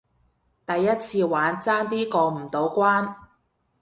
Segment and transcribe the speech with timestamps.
[0.03, 0.05] 第一
[0.99, 3.13] 次玩，爭啲過唔到關